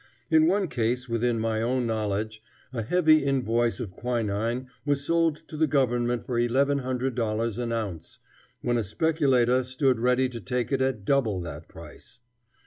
[0.31, 2.41] In one case within my own knowledge
[2.73, 7.71] a heavy invoice of quinine was sold to the government for eleven hundred dollars an
[7.71, 8.17] ounce,
[8.63, 12.19] when a speculator stood ready to take it at double that price.